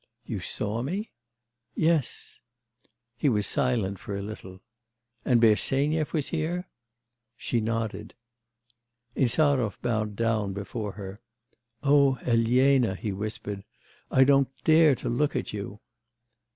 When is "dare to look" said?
14.63-15.35